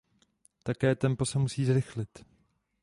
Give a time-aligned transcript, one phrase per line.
[0.63, 2.25] Také tempo se musí zrychlit.